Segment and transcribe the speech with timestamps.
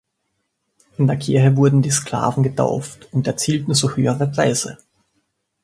[0.97, 4.79] In der Kirche wurden die Sklaven getauft, und erzielten so höhere Preise.